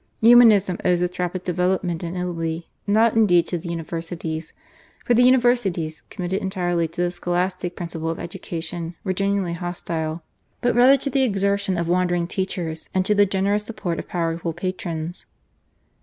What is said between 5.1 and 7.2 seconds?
the universities, committed entirely to the